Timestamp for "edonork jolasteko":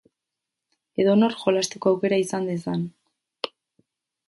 1.03-1.93